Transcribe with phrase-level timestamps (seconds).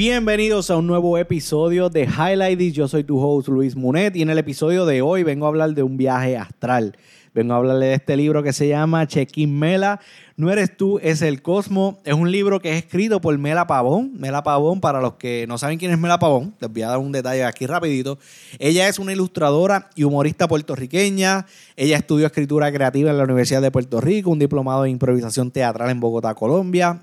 [0.00, 4.30] Bienvenidos a un nuevo episodio de Highlight Yo soy tu host Luis Munet y en
[4.30, 6.96] el episodio de hoy vengo a hablar de un viaje astral.
[7.34, 10.00] Vengo a hablarle de este libro que se llama Check-in Mela.
[10.36, 11.98] No eres tú, es el cosmo.
[12.06, 14.12] Es un libro que es escrito por Mela Pavón.
[14.18, 16.98] Mela Pavón, para los que no saben quién es Mela Pavón, les voy a dar
[16.98, 18.18] un detalle aquí rapidito.
[18.58, 21.44] Ella es una ilustradora y humorista puertorriqueña.
[21.76, 25.90] Ella estudió escritura creativa en la Universidad de Puerto Rico, un diplomado en improvisación teatral
[25.90, 27.02] en Bogotá, Colombia.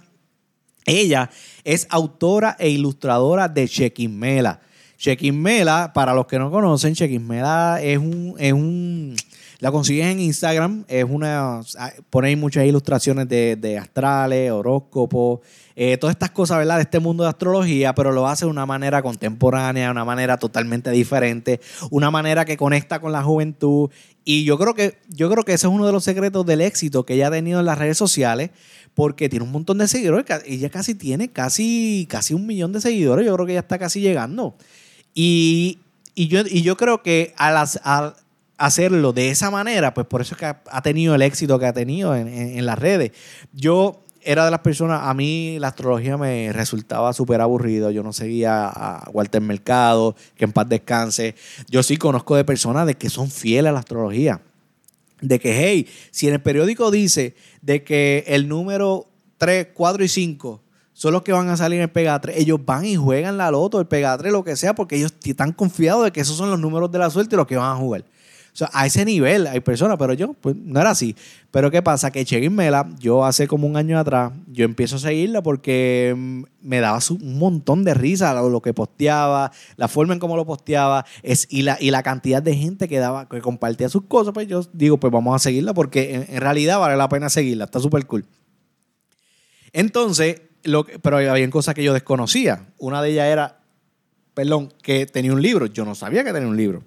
[0.87, 1.29] Ella
[1.63, 4.61] es autora e ilustradora de Check-in Mela.
[4.97, 9.15] Check-in Mela, para los que no conocen, Check-in Mela es un, es un
[9.59, 11.61] la consigues en Instagram, es una,
[12.11, 15.39] ponéis muchas ilustraciones de, astrales, horóscopos,
[15.75, 16.75] eh, todas estas cosas, ¿verdad?
[16.75, 20.37] De este mundo de astrología, pero lo hace de una manera contemporánea, de una manera
[20.37, 23.89] totalmente diferente, una manera que conecta con la juventud.
[24.23, 27.05] Y yo creo que, yo creo que ese es uno de los secretos del éxito
[27.05, 28.51] que ella ha tenido en las redes sociales,
[28.93, 30.25] porque tiene un montón de seguidores.
[30.45, 33.25] Ella casi tiene casi, casi un millón de seguidores.
[33.25, 34.55] Yo creo que ya está casi llegando.
[35.13, 35.79] Y,
[36.15, 37.79] yo, y yo creo que a las,
[38.57, 41.73] hacerlo de esa manera, pues por eso es que ha, tenido el éxito que ha
[41.73, 43.11] tenido en, las redes.
[43.53, 48.11] Yo era de las personas, a mí la astrología me resultaba súper aburrido, yo no
[48.13, 51.35] seguía a Walter Mercado, que en paz descanse.
[51.69, 54.41] Yo sí conozco de personas de que son fieles a la astrología.
[55.21, 60.07] De que, hey, si en el periódico dice de que el número 3, 4 y
[60.07, 63.37] 5 son los que van a salir en el Pega 3, ellos van y juegan
[63.37, 66.35] la loto, el Pega 3, lo que sea, porque ellos están confiados de que esos
[66.35, 68.03] son los números de la suerte y los que van a jugar.
[68.57, 71.15] Sea, a ese nivel hay personas, pero yo, pues no era así.
[71.51, 72.09] Pero ¿qué pasa?
[72.09, 76.43] Que Cheguin Mela, yo hace como un año atrás, yo empiezo a seguirla porque mm,
[76.61, 81.05] me daba un montón de risa lo, que posteaba, la forma en cómo lo posteaba
[81.21, 84.33] es, y, la, y la cantidad de gente que, daba, que compartía sus cosas.
[84.33, 87.79] Pues yo digo, pues vamos a seguirla porque en, realidad vale la pena seguirla, está
[87.79, 88.25] súper cool.
[89.71, 92.65] Entonces, lo pero había cosas que yo desconocía.
[92.79, 93.59] Una de ellas era,
[94.33, 95.67] perdón, que tenía un libro.
[95.67, 96.81] Yo no sabía que tenía un libro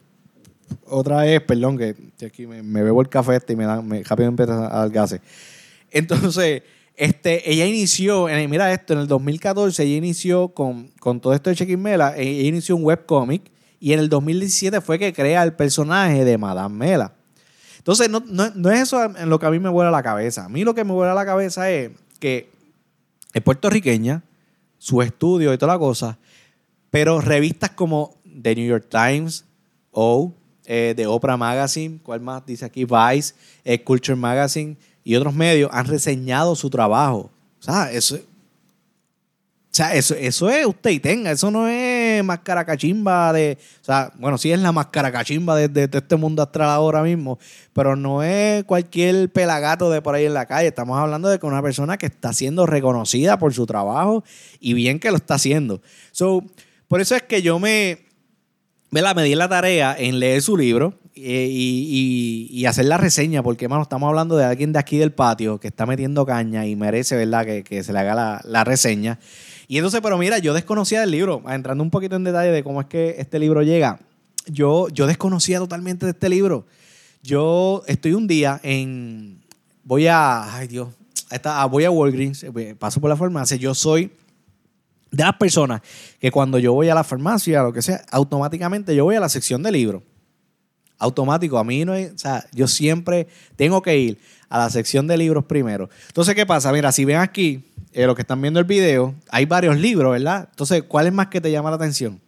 [0.87, 1.95] otra vez, perdón, que
[2.25, 5.21] aquí me, bebo el café este y me da, me, rápido empieza a dar.
[5.91, 6.63] Entonces,
[6.97, 11.57] este, ella inició, mira esto, en el 2014 ella inició con, con todo esto de
[11.57, 13.51] Check Mela, ella inició un webcomic
[13.81, 17.15] y en el 2017 fue que crea el personaje de Madame Mela.
[17.79, 20.45] Entonces, no, no, es eso en lo que a mí me vuela la cabeza.
[20.45, 22.51] A mí lo que me vuela la cabeza es que
[23.33, 24.23] es puertorriqueña,
[24.77, 26.19] su estudio y toda la cosa,
[26.91, 29.47] pero revistas como The New York Times,
[29.93, 30.35] O,
[30.73, 32.85] eh, de Oprah Magazine, ¿cuál más dice aquí?
[32.85, 37.29] Vice, eh, Culture Magazine y otros medios han reseñado su trabajo.
[37.59, 38.19] O sea, eso, o
[39.73, 43.59] sea, eso, eso es usted y tenga, eso no es máscara cachimba de.
[43.81, 47.41] O sea, bueno, sí es la máscara cachimba de, de, este mundo astral ahora mismo,
[47.73, 50.69] pero no es cualquier pelagato de por ahí en la calle.
[50.69, 54.23] Estamos hablando de que una persona que está siendo reconocida por su trabajo
[54.61, 55.83] y bien que lo está haciendo.
[56.13, 56.45] So,
[56.87, 58.10] por eso es que yo me,
[58.91, 63.83] me di la tarea en leer su libro eh, y, hacer la reseña, porque, hermano,
[63.83, 67.45] estamos hablando de alguien de aquí del patio que está metiendo caña y merece, ¿verdad?,
[67.65, 69.19] que, se le haga la, reseña.
[69.67, 72.81] Y entonces, pero mira, yo desconocía del libro, entrando un poquito en detalle de cómo
[72.81, 74.01] es que este libro llega.
[74.47, 76.67] Yo, yo desconocía totalmente de este libro.
[77.23, 79.43] Yo estoy un día en.
[79.85, 80.57] Voy a.
[80.57, 80.89] Ay, Dios.
[81.71, 83.57] voy a Walgreens, eh, paso por la farmacia.
[83.57, 84.11] Yo soy
[85.11, 85.81] de las personas
[86.21, 89.29] que cuando yo voy a la farmacia, lo que sea, automáticamente yo voy a la
[89.29, 90.03] sección de libros.
[90.99, 93.27] Automático, a mí no hay, o sea, yo siempre
[93.57, 94.19] tengo que ir
[94.49, 95.89] a la sección de libros primero.
[96.09, 96.73] Entonces, ¿qué pasa?
[96.73, 100.49] Mira, si ven aquí, eh, lo que están viendo el video, hay varios libros, ¿verdad?
[100.51, 102.21] Entonces, ¿cuál es más que te llama la atención?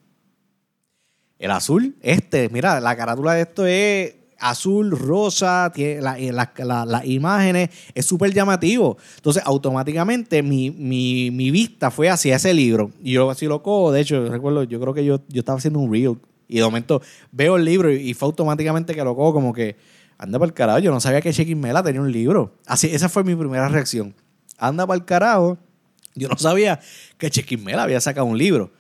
[1.39, 8.05] El azul, este, mira, la carátula de esto es azul, rosa, tiene las imágenes, es
[8.05, 8.99] súper llamativo.
[9.17, 12.91] Entonces, automáticamente mi, vista fue hacia ese libro.
[13.03, 15.79] Y yo así lo cojo, de hecho, recuerdo, yo creo que yo, yo estaba haciendo
[15.79, 19.53] un reel y de momento veo el libro y, fue automáticamente que lo cojo como
[19.53, 19.77] que,
[20.19, 22.55] anda para el carajo, yo no sabía que Chekin Mela tenía un libro.
[22.67, 24.15] Así, esa fue mi primera reacción.
[24.59, 25.59] Anda para el carajo,
[26.15, 26.81] yo no sabía
[27.17, 28.73] que Chekin Mela había sacado un libro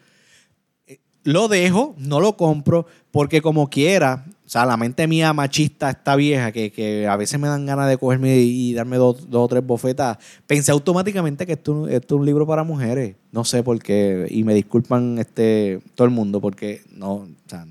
[1.25, 6.53] lo dejo, no lo compro, porque como quiera, sea, la mente mía machista, esta vieja,
[6.53, 10.73] que, a veces me dan ganas de cogerme y darme dos, o tres bofetas, pensé
[10.73, 13.17] automáticamente que esto, es un libro para mujeres.
[13.31, 17.67] No sé por qué, y me disculpan este, todo el mundo, porque no, o sea,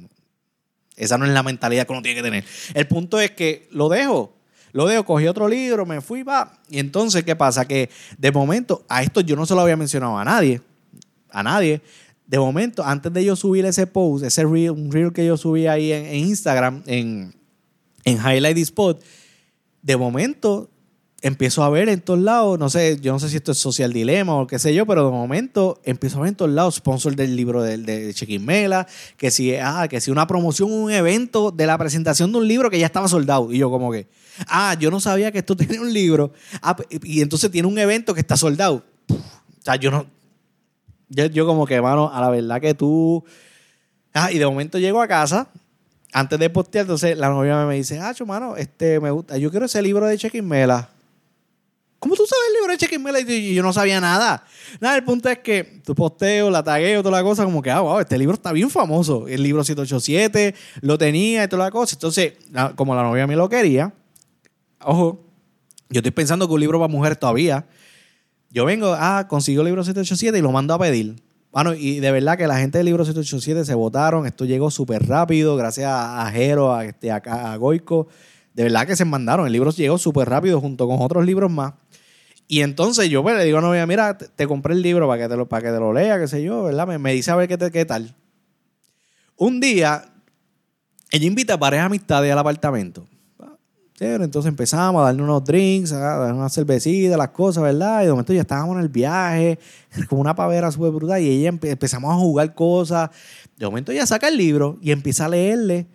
[0.95, 2.45] esa no es la mentalidad que uno tiene que tener.
[2.73, 4.33] El punto es que lo dejo.
[4.71, 6.61] Lo dejo, cogí otro libro, me fui, va.
[6.67, 7.67] Y entonces, ¿qué pasa?
[7.67, 10.61] Que de momento, a esto yo no se lo había mencionado a nadie.
[11.29, 11.81] A nadie
[12.31, 15.67] de momento, antes de yo subir ese post, ese reel, un reel que yo subí
[15.67, 17.35] ahí en, Instagram, en,
[18.05, 19.03] en Highlight Spot,
[19.81, 20.69] de momento
[21.21, 23.91] empiezo a ver en todos lados, no sé, yo no sé si esto es social
[23.91, 27.17] dilema o qué sé yo, pero de momento empiezo a ver en todos lados sponsor
[27.17, 28.87] del libro de, de Chequimela,
[29.17, 32.69] que si, ah, que si una promoción, un evento de la presentación de un libro
[32.69, 33.51] que ya estaba soldado.
[33.51, 34.07] Y yo como que,
[34.47, 36.31] ah, yo no sabía que esto tenía un libro,
[36.61, 38.85] ah, y entonces tiene un evento que está soldado.
[39.09, 40.05] O sea, yo no,
[41.11, 43.23] yo, como que, mano, a la verdad que tú...
[44.13, 45.47] Ah, y de momento llego a casa,
[46.11, 49.65] antes de postear, entonces la novia me dice, ah, mano, este, me gusta, yo quiero
[49.65, 50.89] ese libro de Chequimela.
[51.99, 53.19] ¿Cómo tú sabes el libro de Chequimela?
[53.19, 54.43] Y yo no sabía nada.
[54.79, 57.81] Nada, el punto es que tu posteo, la tagueo, toda la cosa, como que, ah,
[57.81, 59.27] wow, este libro está bien famoso.
[59.27, 61.95] El libro 787 lo tenía y toda la cosa.
[61.95, 62.33] Entonces,
[62.75, 63.93] como la novia me lo quería,
[64.83, 65.23] ojo,
[65.89, 67.67] yo estoy pensando que un libro para mujer todavía.
[68.51, 71.15] Yo vengo, ah, consigo el libro 787 y lo mando a pedir.
[71.51, 74.25] Bueno, y de verdad que la gente del libro 787 se votaron.
[74.25, 78.07] Esto llegó súper rápido, gracias a Jero, a, este, a Goico.
[78.53, 79.45] De verdad que se mandaron.
[79.45, 81.73] El libro llegó súper rápido junto con otros libros más.
[82.47, 85.29] Y entonces yo pues, le digo a novia, mira, te, compré el libro para que
[85.29, 86.85] te lo, para que te lo lea, qué sé yo, ¿verdad?
[86.99, 88.13] Me, dice a ver qué, qué tal.
[89.37, 90.13] Un día,
[91.11, 93.07] ella invita a parejas amistades al apartamento.
[94.03, 98.01] Entonces empezamos a darle unos drinks, a dar una cervecita, las cosas, ¿verdad?
[98.01, 99.59] Y de momento ya estábamos en el viaje,
[100.09, 103.11] como una pavera súper brutal, y ella empezamos a jugar cosas.
[103.57, 105.85] De momento ella saca el libro y empieza a leerle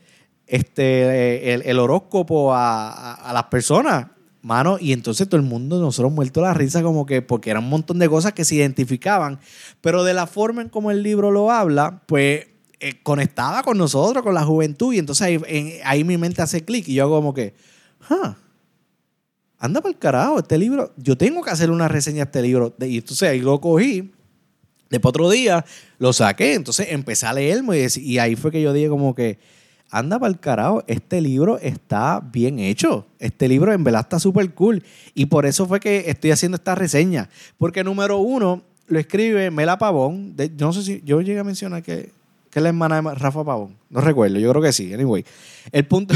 [0.46, 4.06] este, el, horóscopo a, las personas.
[4.40, 7.68] Mano, y entonces todo el mundo, nosotros muerto la risa, como que, porque era un
[7.68, 9.40] montón de cosas que se identificaban,
[9.80, 12.46] pero de la forma en como el libro lo habla, pues
[12.78, 16.86] eh, conectaba con nosotros, con la juventud, y entonces ahí, ahí mi mente hace clic,
[16.86, 17.54] y yo como que,
[18.10, 18.36] ah,
[19.58, 22.74] anda para el carajo, este libro, yo tengo que hacer una reseña de este libro,
[22.80, 24.12] y entonces ahí lo cogí,
[24.90, 25.64] después otro día
[25.98, 29.38] lo saqué, entonces empecé a leerme, y, ahí fue que yo dije como que,
[29.90, 33.06] anda para el carajo, este libro está bien hecho.
[33.18, 34.82] Este libro en verdad está súper cool.
[35.14, 37.28] Y por eso fue que estoy haciendo esta reseña.
[37.56, 40.34] Porque número uno lo escribe Mela Pavón.
[40.58, 42.10] no sé si yo llegué a mencionar que,
[42.50, 43.76] que es la hermana de Rafa Pavón.
[43.90, 44.92] No recuerdo, yo creo que sí.
[44.92, 45.24] Anyway,
[45.72, 46.14] el punto,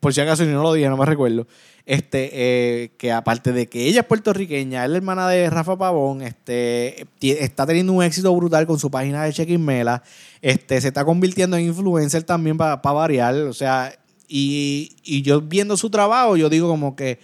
[0.00, 1.46] por si acaso si no lo dije, no me recuerdo
[1.88, 6.20] este, eh, que aparte de que ella es puertorriqueña, es la hermana de Rafa Pavón,
[6.20, 10.02] este, está teniendo un éxito brutal con su página de Check Mela,
[10.42, 13.98] este, se está convirtiendo en influencer también para variar, o sea,
[14.28, 17.20] y, y yo viendo su trabajo, yo digo como que,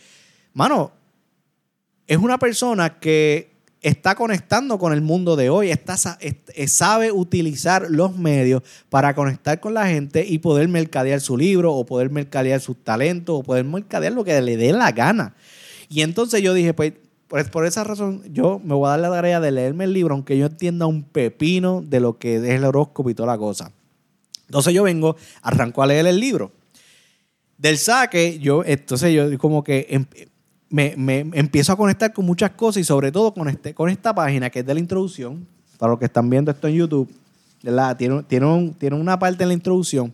[0.54, 0.92] mano,
[2.06, 3.53] es una persona que
[3.84, 9.60] está conectando con el mundo de hoy, está, eh, sabe utilizar los medios para conectar
[9.60, 13.64] con la gente y poder mercadear su libro o poder mercadear sus talentos o poder
[13.64, 15.34] mercadear lo que le dé la gana.
[15.90, 16.94] Y entonces yo dije, pues,
[17.52, 20.38] por esa razón yo me voy a dar la tarea de leerme el libro, aunque
[20.38, 23.70] yo entienda un pepino de lo que es el horóscopo y toda la cosa.
[24.46, 26.52] Entonces yo vengo, arranco a leer el libro.
[27.58, 30.06] Del saque, yo, entonces yo como que
[30.70, 30.94] me,
[31.34, 34.60] empiezo a conectar con muchas cosas y sobre todo con, este, con esta página que
[34.60, 35.46] es de la introducción.
[35.78, 37.12] Para los que están viendo esto en YouTube,
[37.98, 40.12] Tiene, tiene, tiene una parte en la introducción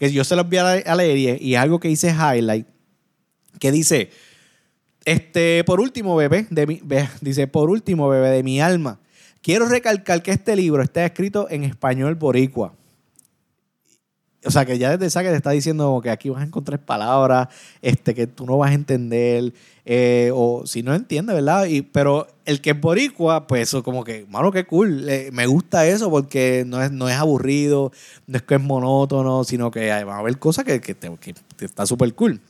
[0.00, 2.66] que yo se los voy a leer y, es algo que dice highlight,
[3.58, 4.08] que dice,
[5.04, 6.80] este, por último, bebé, de mi,
[7.20, 8.98] dice, por último, bebé de mi alma,
[9.42, 12.72] quiero recalcar que este libro está escrito en español boricua.
[14.42, 16.82] O sea, que ya desde esa que te está diciendo que aquí vas a encontrar
[16.82, 17.48] palabras
[17.82, 19.52] este, que tú no vas a entender,
[19.84, 21.66] eh, o si no entiendes, ¿verdad?
[21.66, 25.06] Y, pero el que es boricua, pues eso como que, mano, qué cool.
[25.32, 27.92] Me gusta eso porque no es, no es aburrido,
[28.26, 30.96] no es que es monótono, sino que va a haber cosas que, que,
[31.60, 32.40] está súper cool.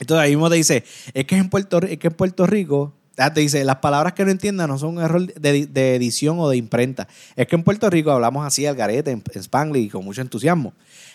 [0.00, 0.82] Entonces ahí mismo te dice,
[1.14, 4.24] es que en Puerto, es que en Puerto Rico Ah, te dice, las palabras que
[4.24, 7.06] no entiendan no son un error de, edición o de imprenta.
[7.36, 10.72] Es que en Puerto Rico hablamos así al garete, en, Spanglish, con mucho entusiasmo.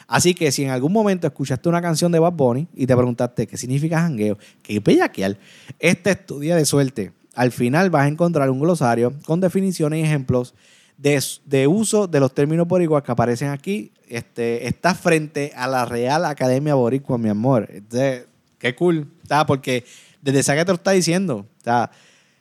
[0.08, 3.46] Así que si en algún momento escuchaste una canción de Bad Bunny y te preguntaste
[3.48, 5.38] qué significa jangueo, qué bellaquear,
[5.78, 7.12] este estudia de suerte.
[7.36, 10.56] Al final vas a encontrar un glosario con definiciones y ejemplos
[10.98, 13.92] de, uso de los términos boricuas que aparecen aquí.
[14.08, 17.70] Este, está frente a la Real Academia Boricua, mi amor.
[17.72, 18.26] Este,
[18.58, 19.46] qué cool, ¿está?
[19.46, 19.86] porque
[20.22, 21.48] desde esa que te lo está diciendo.
[21.60, 21.92] O sea,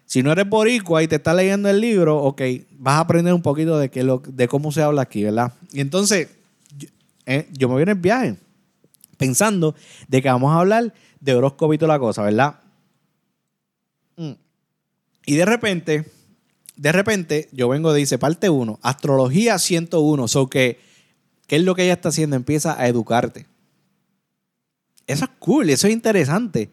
[0.06, 2.42] si no eres boricua y te estás leyendo el libro, ok,
[2.78, 5.52] vas a aprender un poquito de, lo, de cómo se habla aquí, ¿verdad?
[5.70, 6.28] Y entonces,
[6.76, 6.88] yo,
[7.26, 8.36] eh, me voy en el viaje
[9.18, 9.74] pensando
[10.06, 12.60] de que vamos a hablar de horóscopo y toda la cosa, ¿verdad?
[14.16, 14.32] Mm.
[15.26, 16.06] Y de repente,
[16.76, 20.80] de repente, yo vengo, dice parte 1, astrología 101, so que,
[21.46, 22.36] ¿qué es lo que ella está haciendo?
[22.36, 23.46] Empieza a educarte.
[25.06, 26.70] Eso es cool, eso es interesante.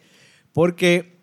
[0.56, 1.20] Porque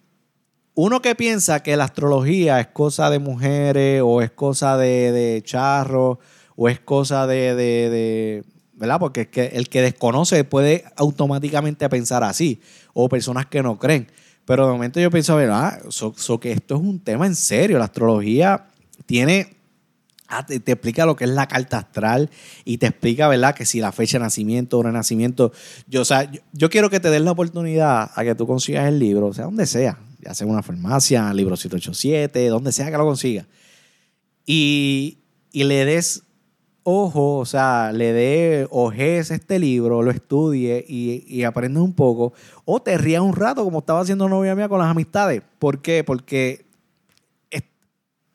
[0.75, 5.43] uno que piensa que la astrología es cosa de mujeres o es cosa de, de
[5.43, 6.19] charros
[6.55, 9.01] o es cosa de, ¿verdad?
[9.01, 12.61] Porque es que el que desconoce puede automáticamente pensar así
[12.93, 14.07] o personas que no creen.
[14.45, 17.79] Pero de momento yo pienso, a ah, so, que esto es un tema en serio.
[17.79, 18.67] La astrología
[19.07, 19.57] tiene
[20.35, 22.31] Ah, te, explica lo que es la carta astral
[22.65, 23.55] y te explica, ¿verdad?
[23.55, 25.53] Que si la fecha de nacimiento o de nacimiento.
[25.87, 28.99] Yo, o sea, yo, quiero que te des la oportunidad a que tú consigas el
[28.99, 32.97] libro, o sea, donde sea, ya sea en una farmacia, libro 787, donde sea que
[32.97, 33.47] lo consigas.
[34.47, 35.19] Y,
[35.53, 36.23] le des
[36.83, 42.33] ojo, o sea, le dé ojes este libro, lo estudie y, y aprendes un poco.
[42.65, 45.43] O te rías un rato, como estaba haciendo novia mía con las amistades.
[45.59, 46.05] ¿Por qué?
[46.05, 46.72] Porque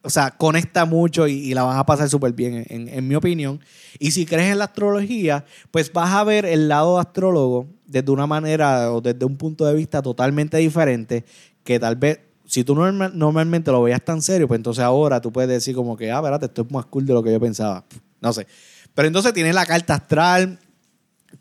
[0.08, 3.60] o sea, conecta mucho y, la vas a pasar súper bien, en, mi opinión.
[4.00, 8.26] Y si crees en la astrología, pues vas a ver el lado astrólogo desde una
[8.26, 11.26] manera o desde un punto de vista totalmente diferente,
[11.66, 15.50] que tal vez, si tú normalmente lo veías tan serio, pues entonces ahora tú puedes
[15.50, 17.84] decir como que, ah, espérate, esto es más cool de lo que yo pensaba.
[18.22, 18.48] No sé.
[18.96, 20.58] Pero entonces tienes la carta astral,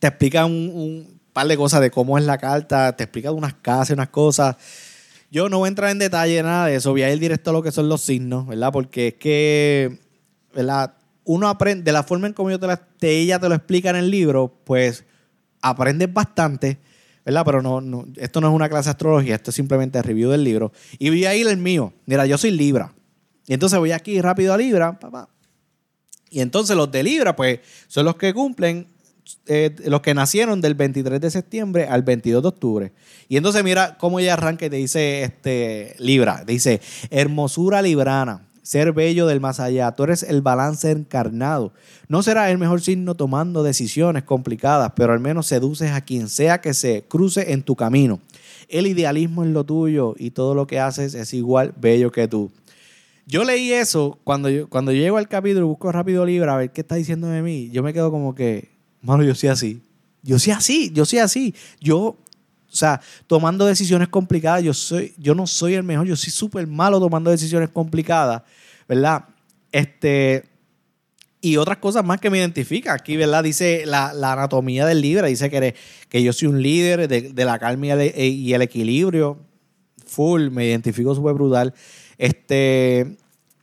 [0.01, 3.55] te explica un, un par de cosas de cómo es la carta, te explica unas
[3.55, 4.57] casas, unas cosas
[5.37, 7.53] yo no voy a entrar en detalle nada de eso, voy a ir directo a
[7.53, 8.73] lo que son los signos, ¿verdad?
[8.73, 9.99] Porque es que,
[10.55, 10.95] ¿verdad?
[11.25, 14.11] Uno aprende, de la forma en como te, la, ella te lo explica en el
[14.11, 15.05] libro, pues
[15.61, 16.79] aprendes bastante,
[17.23, 17.43] ¿verdad?
[17.45, 20.43] Pero no, no, esto no es una clase de astrología, esto es simplemente review del
[20.43, 20.73] libro.
[20.99, 21.93] Y voy a ir el mío.
[22.07, 22.95] Mira, yo soy Libra.
[23.47, 25.29] Y entonces voy aquí rápido a Libra, papá.
[26.31, 28.89] Y entonces los de Libra, pues, son los que cumplen
[29.47, 32.93] eh, los que nacieron del 23 de septiembre al 22 de octubre.
[33.29, 36.81] Y entonces mira cómo ella arranca y te dice este, Libra, dice,
[37.11, 41.73] hermosura librana, ser bello del más allá, tú eres el balance encarnado.
[42.09, 46.61] No será el mejor signo tomando decisiones complicadas, pero al menos seduces a quien sea
[46.61, 48.21] que se cruce en tu camino.
[48.69, 52.51] El idealismo es lo tuyo y todo lo que haces es igual bello que tú.
[53.29, 56.83] Yo leí eso cuando yo, cuando llego al capítulo busco rápido Libra a ver qué
[56.83, 57.71] está diciendo de mí.
[57.73, 58.76] Yo me quedo como que,
[59.07, 59.81] Mano, yo soy así.
[60.23, 61.55] Yo soy así, yo soy así.
[61.81, 62.19] Yo, o
[62.69, 66.99] sea, tomando decisiones complicadas, yo, soy, yo no soy el mejor, yo soy súper malo
[66.99, 68.43] tomando decisiones complicadas,
[68.89, 69.27] ¿verdad?
[69.71, 70.43] Este,
[71.41, 72.97] y otras cosas más que me identifican.
[72.97, 73.45] Aquí, ¿verdad?
[73.45, 75.77] Dice la, anatomía del líder, dice que,
[76.09, 79.39] que yo soy un líder de, la calma y el, equilibrio.
[80.05, 81.73] Full, me identifico súper brutal.
[82.19, 83.17] Este,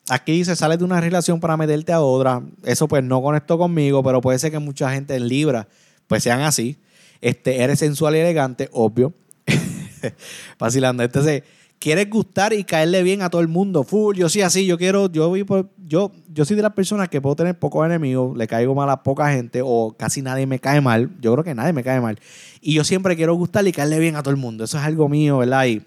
[0.10, 2.42] aquí dice, sales de una relación para meterte a otra.
[2.64, 5.68] Eso pues no conectó conmigo, pero puede ser que mucha gente en Libra
[6.08, 6.78] pues sean así.
[7.22, 9.14] Este, eres sensual y elegante, obvio.
[10.60, 11.04] Vacilando.
[11.04, 11.44] Entonces,
[11.80, 13.84] quieres gustar y caerle bien a todo el mundo.
[13.84, 15.34] Full, yo sí así, yo quiero, yo,
[15.78, 19.04] yo, yo soy de las personas que puedo tener pocos enemigos, le caigo mal a
[19.04, 21.12] poca gente o casi nadie me cae mal.
[21.22, 22.20] Yo creo que nadie me cae mal.
[22.60, 24.66] Y yo siempre quiero gustar y caerle bien a todo el mundo.
[24.66, 25.66] Eso es algo mío, ¿verdad?
[25.66, 25.82] Y,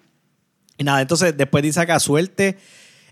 [0.78, 2.56] y nada, entonces después dice acá, suerte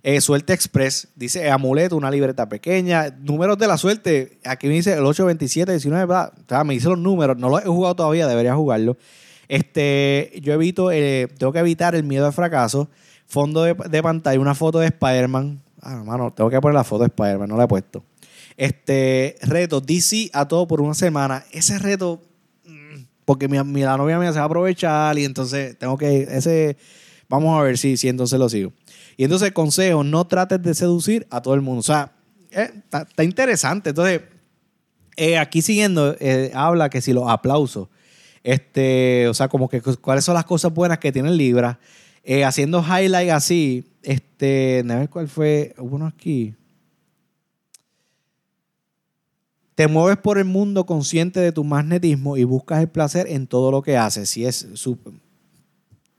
[0.07, 3.09] eh, suerte Express, dice amuleto, una libreta pequeña.
[3.23, 6.99] Números de la suerte, aquí me dice el 827, 19, O sea, me dice los
[6.99, 8.99] números, no lo he jugado todavía, debería jugarlo.
[9.49, 12.91] Este, yo evito, eh, tengo que evitar el miedo al fracaso.
[13.25, 15.63] Fondo de, pantalla, una foto de Spider-Man.
[15.81, 18.05] Ah, mano, tengo que poner la foto de Spider-Man, no la he puesto.
[18.59, 21.47] Este, reto, DC a todo por una semana.
[21.51, 22.21] Ese reto,
[22.67, 26.77] mm, porque mi, la novia me se va a aprovechar y entonces tengo que, ese,
[27.27, 28.71] vamos a ver si, si entonces lo sigo.
[29.17, 31.81] Y entonces, consejo, no trates de seducir a todo el mundo.
[31.81, 32.13] O sea,
[32.51, 33.91] eh, está, interesante.
[33.91, 34.23] Entonces,
[35.17, 37.89] eh, aquí siguiendo, eh, habla que si los aplausos,
[38.43, 41.79] este, o sea, como que cuáles son las cosas buenas que tiene Libra.
[42.45, 46.55] haciendo highlight así, este, a ver cuál fue, uno aquí.
[49.75, 53.73] Te mueves por el mundo consciente de tu magnetismo y buscas el placer en todo
[53.73, 54.31] lo que haces.
[54.31, 55.15] Si es súper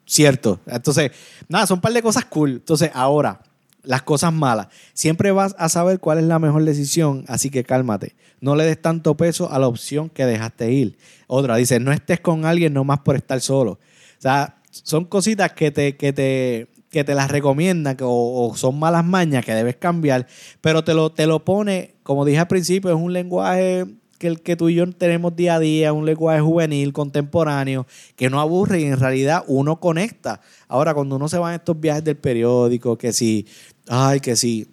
[0.06, 0.60] Cierto.
[0.68, 1.12] Entonces,
[1.50, 2.52] nada, son un par de cosas cool.
[2.52, 3.42] Entonces, ahora,
[3.84, 4.68] las cosas malas.
[4.94, 8.16] Siempre vas a saber cuál es la mejor decisión, así que cálmate.
[8.42, 10.98] No le des tanto peso a la opción que dejaste ir.
[11.28, 13.72] Otra, dice, no estés con alguien nomás por estar solo.
[13.72, 18.78] O sea, son cositas que te, que te, que te las recomiendan o, o, son
[18.78, 20.28] malas mañas que debes cambiar,
[20.62, 23.86] pero te lo, te lo pone, como dije al principio, es un lenguaje
[24.18, 28.30] que el que tú y yo tenemos día a día, un lenguaje juvenil, contemporáneo, que
[28.30, 30.42] no aburre y en realidad uno conecta.
[30.68, 33.46] Ahora, cuando uno se va en estos viajes del periódico, que si,
[33.88, 34.68] ay, que si,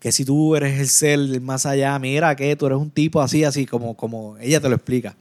[0.00, 3.44] que si tú eres el ser más allá, mira que tú eres un tipo así,
[3.44, 5.16] así, como, como ella te lo explica.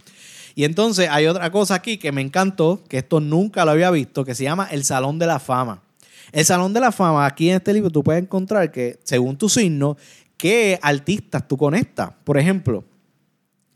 [0.56, 4.26] Y entonces hay otra cosa aquí que me encantó, que esto nunca lo había visto,
[4.26, 5.84] que se llama el Salón de la Fama.
[6.32, 9.50] El Salón de la Fama, aquí en este libro tú puedes encontrar que, según tu
[9.50, 9.98] signo,
[10.36, 12.10] qué artistas tú conectas.
[12.24, 12.84] Por ejemplo,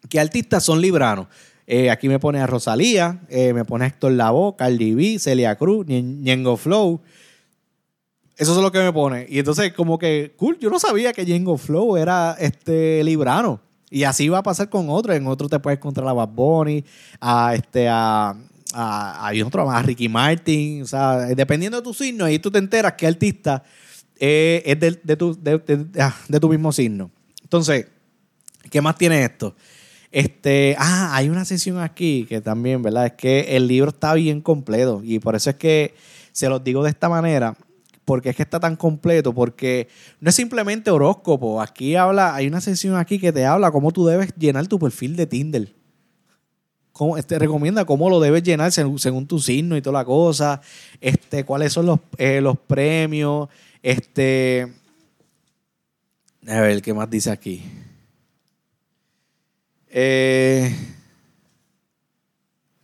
[0.09, 1.27] ¿Qué artistas son libranos?
[1.67, 5.55] Eh, aquí me pone a Rosalía, eh, me pone a Héctor Lavoe, Cardi B, Celia
[5.55, 7.01] Cruz, Ñengo Flow.
[8.35, 9.25] Eso es lo que me pone.
[9.29, 13.61] Y entonces, como que, cool, yo no sabía que Ñengo Flow era este librano.
[13.89, 15.15] Y así va a pasar con otros.
[15.15, 16.83] En otros te puedes encontrar a Bad Bunny,
[17.19, 18.35] a, este, a,
[18.73, 22.93] hay otro más, Ricky Martin, o sea, dependiendo de tu signo, ahí tú te enteras
[22.97, 23.63] qué artista
[24.19, 25.37] eh, es de, tu,
[25.99, 27.11] ah, de, tu mismo signo.
[27.41, 27.87] Entonces,
[28.69, 29.55] ¿qué más tiene esto?
[30.11, 33.05] Este, ah, hay una sesión aquí que también, ¿verdad?
[33.07, 35.93] Es que el libro está bien completo y por eso es que
[36.33, 37.55] se los digo de esta manera,
[38.03, 39.87] porque es que está tan completo, porque
[40.19, 44.05] no es simplemente horóscopo, aquí habla, hay una sesión aquí que te habla cómo tú
[44.05, 45.73] debes llenar tu perfil de Tinder.
[46.93, 50.61] Te este, recomienda cómo lo debes llenar según, tu signo y toda la cosa,
[50.99, 53.49] este, cuáles son los, eh, los premios,
[53.81, 54.71] este,
[56.47, 57.63] a ver, ¿qué más dice aquí?
[59.93, 60.73] Eh,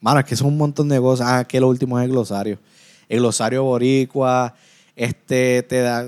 [0.02, 1.28] mano, es que son un montón de cosas.
[1.30, 2.60] Ah, que lo último es el glosario.
[3.08, 4.54] El glosario boricua,
[4.96, 6.06] este, te da...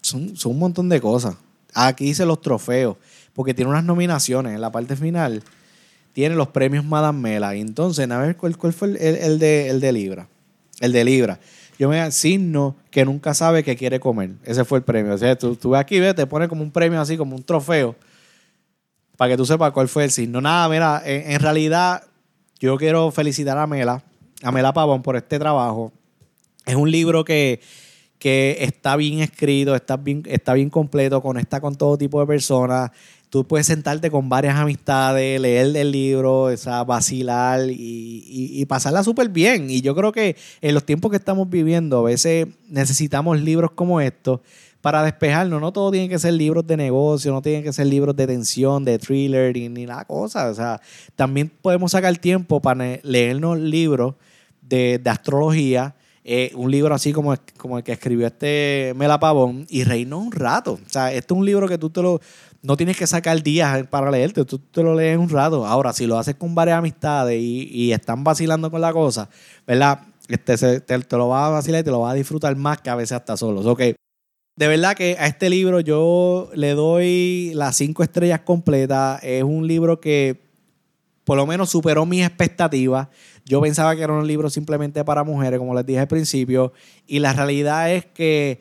[0.00, 1.36] Son, son un montón de cosas.
[1.74, 2.96] Aquí dice los trofeos,
[3.34, 5.42] porque tiene unas nominaciones en la parte final.
[6.12, 7.54] Tiene los premios Madame Mela.
[7.54, 10.28] entonces, a ver, ¿cuál, cuál fue el, de, el de Libra?
[10.80, 11.40] El de Libra
[11.78, 14.32] yo me signo que nunca sabe qué quiere comer.
[14.44, 15.14] Ese fue el premio.
[15.14, 17.42] O sea, tú, tú ves aquí, ves, te pone como un premio así, como un
[17.42, 17.96] trofeo,
[19.16, 20.40] para que tú sepas cuál fue el signo.
[20.40, 22.04] Nada, mira, en, realidad
[22.60, 24.02] yo quiero felicitar a Mela,
[24.42, 25.92] a Mela Pavón por este trabajo.
[26.66, 27.60] Es un libro que,
[28.18, 32.90] que está bien escrito, está bien, está bien completo, conecta con todo tipo de personas
[33.32, 39.70] tú puedes sentarte con varias amistades, leer el libro, esa, vacilar y, pasarla súper bien.
[39.70, 44.02] Y yo creo que en los tiempos que estamos viviendo, a veces necesitamos libros como
[44.02, 44.40] estos
[44.82, 45.62] para despejarnos.
[45.62, 48.84] No todo tiene que ser libros de negocio, no tienen que ser libros de tensión,
[48.84, 50.50] de thriller ni, ni nada cosa.
[50.50, 50.82] O sea,
[51.16, 54.14] también podemos sacar tiempo para leernos libros
[54.60, 55.94] de, astrología.
[56.24, 60.32] Eh, un libro así como, como el que escribió este Mela Pavón y reírnos un
[60.32, 60.74] rato.
[60.74, 62.20] O sea, este es un libro que tú te lo,
[62.62, 65.66] no tienes que sacar días para leerte, tú te lo lees un rato.
[65.66, 69.28] Ahora, si lo haces con varias amistades y, están vacilando con la cosa,
[69.66, 70.00] ¿verdad?
[70.28, 72.94] Este, te, lo vas a vacilar y te lo vas a disfrutar más que a
[72.94, 73.66] veces hasta solos.
[73.66, 73.80] Ok.
[74.54, 79.22] De verdad que a este libro yo le doy las cinco estrellas completas.
[79.24, 80.40] Es un libro que
[81.24, 83.08] por lo menos superó mis expectativas.
[83.44, 86.72] Yo pensaba que era un libro simplemente para mujeres, como les dije al principio,
[87.06, 88.60] y la realidad es que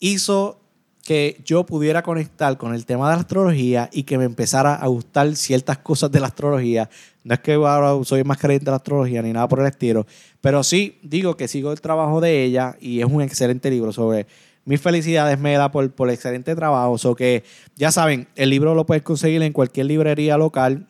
[0.00, 0.60] hizo
[1.08, 4.86] que yo pudiera conectar con el tema de la astrología y que me empezara a
[4.88, 6.90] gustar ciertas cosas de la astrología.
[7.24, 10.06] No es que ahora soy más creyente de la astrología ni nada por el estilo,
[10.42, 14.26] pero sí digo que sigo el trabajo de ella y es un excelente libro sobre
[14.66, 16.96] mis felicidades, Mela, por, por el excelente trabajo.
[17.02, 17.42] O que
[17.74, 20.88] ya saben, el libro lo puedes conseguir en cualquier librería local.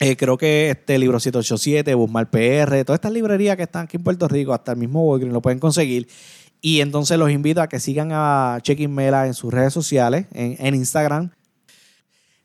[0.00, 4.04] Eh, creo que este libro 787, Busmar PR, todas estas librerías que están aquí en
[4.04, 6.08] Puerto Rico, hasta el mismo Walgreens lo pueden conseguir.
[6.60, 10.74] Y entonces los invito a que sigan a Checking Mela en sus redes sociales, en,
[10.74, 11.30] Instagram.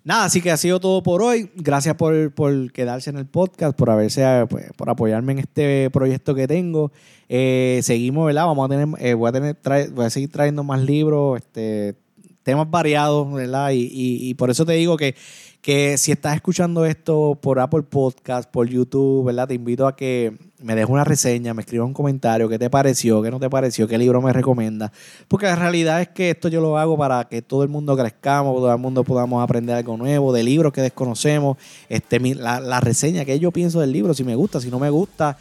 [0.04, 1.50] Nada, así que ha sido todo por hoy.
[1.56, 6.48] Gracias por, quedarse en el podcast, por haberse, pues, por apoyarme en este proyecto que
[6.48, 6.92] tengo.
[7.30, 8.46] Eh, seguimos, ¿verdad?
[8.46, 9.58] Vamos a tener, eh, voy a tener,
[9.92, 11.96] voy a seguir trayendo más libros, este,
[12.44, 13.72] temas variados, ¿verdad?
[13.74, 15.16] Y, por eso te digo que,
[15.64, 19.48] que si estás escuchando esto por Apple Podcast, por YouTube, ¿verdad?
[19.48, 23.22] Te invito a que me dejes una reseña, me escribas un comentario, qué te pareció,
[23.22, 24.92] qué no te pareció, qué libro me recomienda.
[25.30, 28.54] Porque la realidad es que esto yo lo hago para que todo el mundo crezcamos,
[28.58, 31.56] todo el mundo podamos aprender algo nuevo, de libros que desconocemos,
[31.88, 34.90] este, la, la reseña que yo pienso del libro, si me gusta, si no me
[34.90, 35.38] gusta.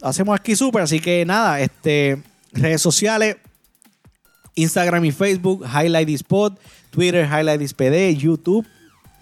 [0.00, 2.22] Hacemos aquí súper, así que nada, este,
[2.54, 3.36] redes sociales,
[4.54, 6.54] Instagram y Facebook, Highlight Pod,
[6.90, 8.66] Twitter, Highlight PD, YouTube,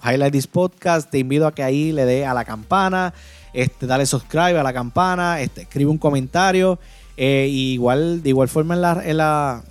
[0.05, 1.11] Highlight This Podcast.
[1.11, 3.15] Te invito a que ahí le dé a la campana,
[3.53, 6.79] este, dale subscribe a la campana, este, escribe un comentario.
[7.17, 9.63] Eh, igual, de igual forma en, en, la,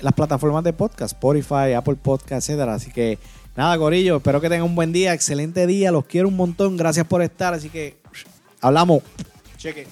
[0.00, 2.74] las plataformas de podcast, Spotify, Apple Podcast, etcétera.
[2.74, 3.18] Así que
[3.56, 7.06] nada, Corillo, espero que tengan un buen día, excelente día, los quiero un montón, gracias
[7.06, 7.54] por estar.
[7.54, 7.96] Así que
[8.60, 9.02] hablamos.
[9.56, 9.86] Cheque.